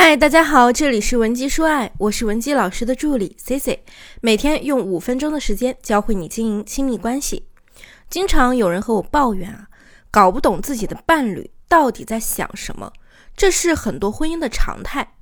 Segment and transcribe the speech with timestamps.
[0.00, 3.82] 嗨，大家好，这里是文姬说爱，我是文姬老师的助理 C C，
[4.20, 7.48] 每天用五分钟的时间教会你经营亲密关系。
[8.08, 9.66] 经常有人和我抱怨啊，
[10.12, 12.92] 搞不懂自己的伴侣到底在想什么，
[13.36, 15.14] 这是很多婚姻的常态。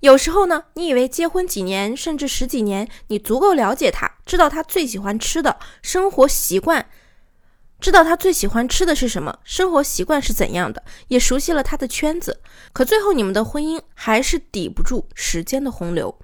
[0.00, 6.84] 有时候呢，你以为结婚几年甚至十几年，你足够了解他，知道他最喜欢吃的生活习惯。
[7.80, 12.40] 知道他最喜欢吃的是什么，生活习惯是怎样的，也熟悉了他的圈子。
[12.72, 16.18] 可最后，你们的婚姻还是抵不住时间的洪流。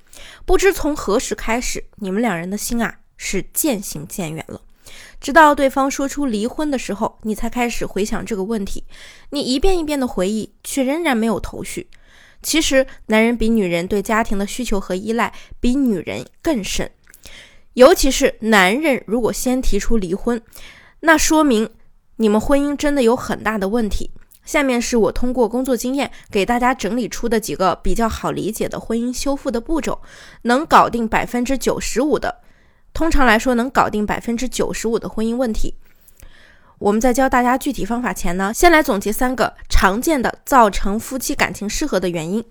[0.44, 4.60] 不知从何时开始，你们两人的心啊是渐行渐远了。
[5.20, 8.84] 直到对方说出离婚的时候，你才开始回想这个问题。
[9.30, 11.88] 你一遍一遍的回忆，却仍然没有头绪。
[12.42, 16.90] 其实，男人比女人对家庭的需求和依赖比女人更甚，
[17.74, 20.42] 尤其是男人如果先提出离婚。
[21.06, 21.68] 那说明
[22.16, 24.10] 你们婚姻真的有很大的问题。
[24.46, 30.00] 下面是我通过工作经验给大家整理出的几个比较好理解的婚姻修复的步骤，
[30.42, 32.42] 能搞定百分之九十五的。
[32.94, 35.74] 通常来说，能搞定百分之九十五的婚姻问题。
[36.78, 42.42] 我们在教大家具体方法前呢，先来总结三个常见的造成夫妻感情失和的原因。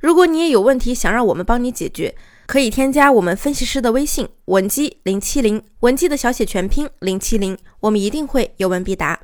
[0.00, 2.16] 如果你也有问题想让我们帮你解决。
[2.46, 9.20] 可以添加我们分析师的微信文姬零七零，文姬的小写全拼零七零，我们一定会有问必答。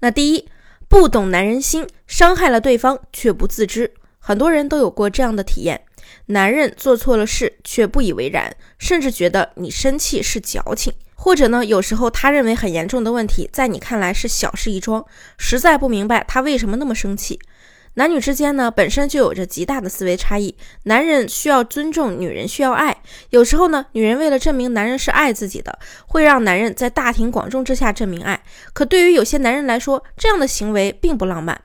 [0.00, 0.48] 那第一，
[0.88, 3.92] 不懂男人心，伤害了对方却不自知。
[4.18, 5.82] 很多人都有过这样的体验：
[6.26, 15.04] 男人做错了事却不以为然，甚至觉得你生气是矫情；或者呢，有时候他认为很严重的问题，在你看来是小事一桩，
[15.36, 17.38] 实在不明白他为什么那么生气。
[17.94, 20.54] 男女之间呢，本身就有着极大的思维差异。
[20.84, 23.02] 男人需要尊重，女人需要爱。
[23.30, 28.42] 有时候呢，女人为了证明男人是爱自己的，会让男人在大庭广众之下证明爱。
[28.72, 31.60] 可对于有些男人来说，这样的行为并不浪漫。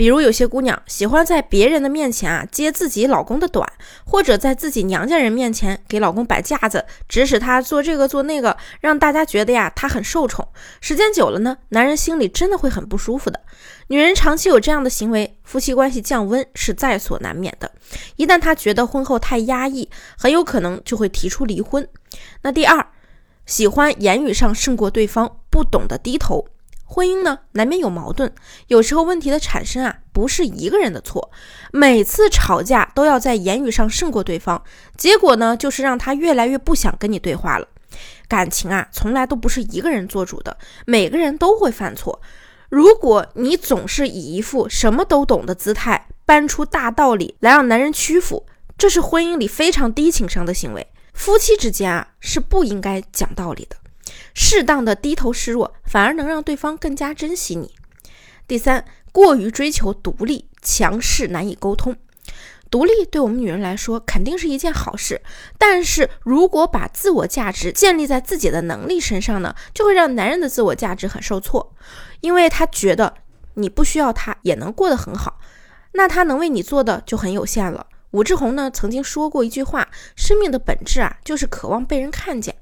[0.00, 3.70] 比如有些姑娘喜欢在别人的面前啊揭自己老公的短，
[4.06, 10.48] 或者在自己娘家人面前给老公摆架子，指使他做这个做那个，让大家觉得呀他很受宠。
[10.80, 13.38] 时间久了呢，男人心里真的会很不舒服的。
[13.88, 17.70] 女人长期有这样的行为，夫妻关系降温是在所难免的。
[18.16, 19.86] 一旦她觉得婚后太压抑，
[20.16, 21.86] 很有可能就会提出离婚。
[22.40, 22.86] 那第二，
[23.44, 26.46] 喜欢言语上胜过对方，不懂得低头。
[26.92, 28.28] 婚姻呢，难免有矛盾，
[28.66, 31.30] 有时候问题的产生啊，不是一个人的错。
[31.70, 34.60] 每次吵架都要在言语上胜过对方，
[34.96, 37.68] 结果呢，就是让他越来越不想跟你对话了。
[38.26, 42.20] 感情啊，从来都不是一个人做主的，每个人都会犯错。
[42.68, 48.44] 如果你总是以一副什么都懂的姿态，搬出大道理来让男人屈服，
[48.76, 50.84] 这是婚姻里非常低情商的行为。
[51.14, 53.76] 夫妻之间啊，是不应该讲道理的。
[54.34, 57.74] 适当的低头示弱，反而能让对方更加珍惜你。
[58.46, 61.96] 第三，过于追求独立，强势难以沟通。
[62.70, 65.20] 独立对我们女人来说肯定是一件好事，
[65.58, 71.74] 但是如果把自我价值建立在自己的能力身上呢，就会让男人的自我价值很受挫，
[72.20, 73.14] 因为他觉得
[73.54, 75.40] 你不需要他也能过得很好，
[75.94, 77.86] 那他能为你做的就很有限了。
[78.12, 82.54] 武志红呢曾经说过一句话：生命的本质啊，就是渴望被人看见。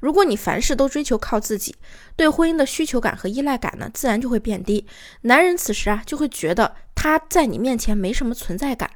[0.00, 1.74] 如果你凡事都追求靠自己，
[2.16, 4.86] 对婚姻的需求感和依赖感呢，自然就会变低。
[5.22, 8.90] 男人此时啊，就会觉得他在你面前没什么存在感。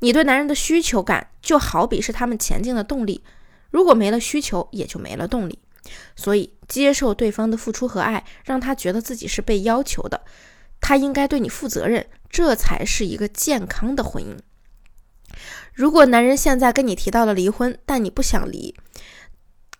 [0.00, 3.22] 你对男人的需求感，就好比是他们前进的动力。
[3.70, 5.58] 如果没了需求，也就没了动力。
[6.16, 10.22] 所以，接受对方的付出和爱，让他觉得自己是被要求的，
[10.80, 14.36] 他应该对你负责任，这才是一个健康的婚姻。
[15.74, 18.74] 如果男人现在跟你提到了离婚，但你不想离。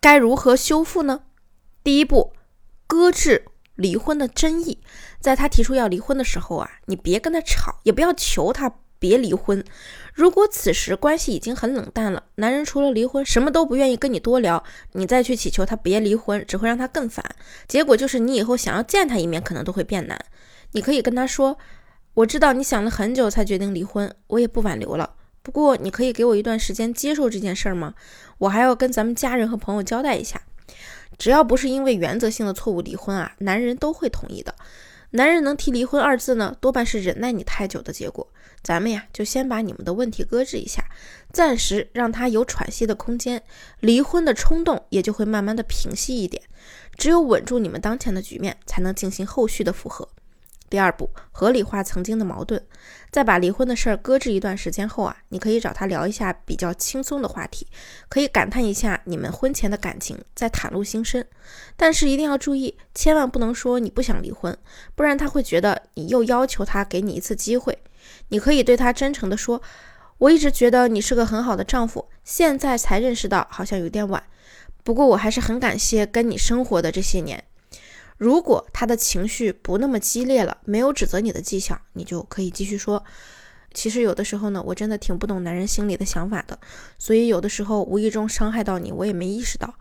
[0.05, 1.23] 该如何修复呢？
[1.83, 2.33] 第一步，
[2.85, 4.77] 搁置离婚的争议。
[5.19, 9.65] 在他提出要离婚的时候啊，你别跟他吵，也不要求他别离婚。
[10.13, 17.25] 如果此时关系已经很冷淡了，男人除了离婚什么都不愿意跟你多聊，你再去祈求他别离婚，只会让他更烦。
[17.67, 20.23] 结果就是你以后想要见他一面，可能都会变难。
[20.73, 21.57] 你可以跟他说
[22.13, 27.93] ：“我知道你想了很久才决定离婚，我也不挽留了。”不过，你可以给我一段时间接受这件事儿吗？
[28.39, 30.41] 我还要跟咱们家人和朋友交代一下。
[31.19, 34.55] 只要不是因为原则性的错误离婚啊，男人都会同意的。
[35.11, 38.27] 男人能提离婚二字呢，多半是忍耐你太久的结果。
[38.63, 40.83] 咱们呀，就先把你们的问题搁置一下，
[41.31, 43.43] 暂时让他有喘息的空间，
[43.81, 46.41] 离婚的冲动也就会慢慢的平息一点。
[46.97, 50.09] 只有稳住你们当前的局面，才能进行后续的复合。
[50.69, 52.61] 第二步，合理化曾经的矛盾，
[53.11, 57.67] 在把离婚的事儿搁置一段时间后啊，你可以找他聊一下比较轻松的话题，
[58.09, 61.23] 可以感叹一下你们婚前的感情，再袒露心声。
[61.77, 64.57] 但是一定要注意，千万不能说你不想离婚，
[64.95, 67.77] 不然他会觉得你又要求他给你一次机会。
[68.29, 69.61] 你可以对他真诚地说
[70.17, 74.21] ：“我一直觉得你是个很好的丈夫，现在才认识到好像有点晚。
[74.83, 77.43] 不过我还是很感谢跟你生活的这些年。”
[78.17, 83.03] 如果他的情绪不那么激烈了，没有指责你的迹象，你就可以继续说。
[83.73, 86.57] 其实有的时候呢，我真的挺不懂男人心里的想法的，
[86.97, 89.73] 所以有的时候无意中伤害到你，我也没意识到。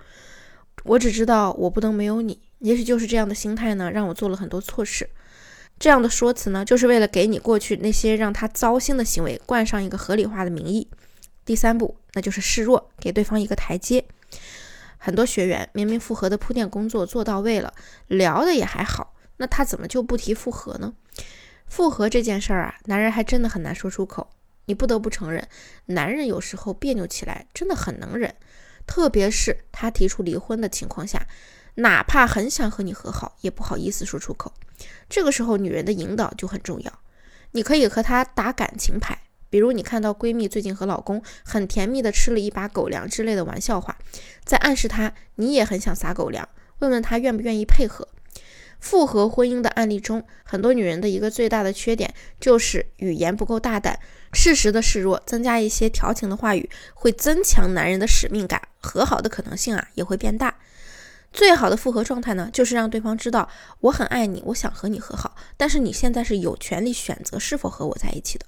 [0.82, 2.40] 我只知道我不能没有你。
[2.58, 5.08] 也许就是这样的心态呢，让我做了很多错事。
[5.78, 10.88] 这样的说辞呢，就是为了给你过去那些让他糟心的行为冠上一个合理化的名义。
[11.44, 14.04] 第三步，那就是示弱，给对方一个台阶。
[15.04, 17.74] 很多学员明明复合的铺垫工作做到位了，
[18.06, 20.94] 聊的也还好，那他怎么就不提复合呢？
[21.66, 24.30] 复合这件事儿啊，男人还真的很难说出口。
[24.64, 25.46] 你不得不承认，
[25.84, 28.34] 男人有时候别扭起来真的很能忍，
[28.86, 31.26] 特别是他提出离婚的情况下，
[31.74, 34.54] 哪怕很想和你和好，也不好意思说出口。
[35.10, 36.90] 这个时候，女人的引导就很重要。
[37.50, 39.18] 你可以和他打感情牌。
[39.54, 43.96] 比如你看到闺蜜最近和老公很甜蜜的吃了一把狗粮之类的玩笑话，
[44.44, 46.48] 在暗示她你也很想撒狗粮，
[46.80, 48.08] 问问她愿不愿意配合。
[48.80, 53.96] 复合婚姻的案例中，很多女人的一个最大的缺点就是语言不够大胆，
[54.32, 60.56] 适时的示弱，增加一些调情的话语，会增强男人的使命感，和好的可能性啊也会变大。
[61.34, 63.48] 最好的复合状态呢，就是让对方知道
[63.80, 68.46] 我很爱你，我想和你和好，但是你现在是有权利选择是否和我在一起的。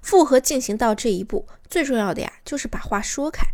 [0.00, 3.44] 复合进行到这一步，最重要的呀，就是把话说开。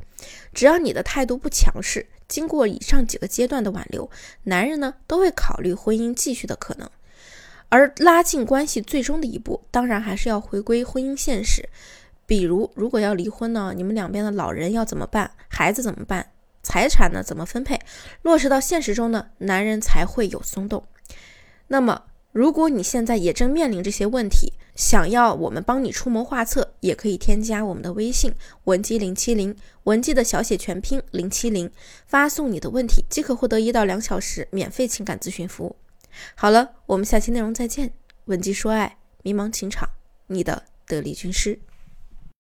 [0.53, 4.11] 只要你的态度不强势，经过以上几个阶段的挽留，
[4.43, 6.89] 男人呢都会考虑婚姻继续的可能。
[7.71, 11.67] 而拉近关系最终的一步，当然还是要回归婚姻现实。
[12.27, 15.31] 比如，如果要离婚呢，你们两边的老人要怎么办？
[15.49, 16.27] 孩子怎么办？
[16.65, 17.79] 财产呢怎么分配？
[18.23, 20.85] 落实到现实中呢，男人才会有松动。
[21.69, 22.03] 那么，
[22.33, 28.35] 如果你现在也正面临这些问题，想要我们帮你出谋划策，也可以添加我们的微信
[28.65, 31.71] 文姬零七零，文姬的小写全拼零七零，
[32.07, 35.77] 发送你的问题即可获得一到两小时免费情感咨询服务。
[36.35, 37.93] 好了，我们下期内容再见。
[38.25, 39.89] 文姬说爱，迷茫情场，
[40.27, 41.61] 你的得力军师。